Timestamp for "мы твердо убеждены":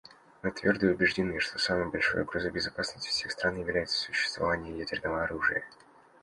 0.41-1.39